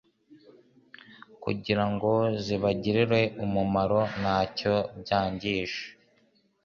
kugirango 1.43 2.11
zibagirire 2.43 3.21
umumaro 3.43 3.99
ntacyo 4.19 4.75
byangije. 4.99 5.81